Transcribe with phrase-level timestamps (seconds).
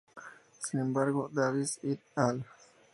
[0.57, 2.43] Sin embargo, Davis "et al.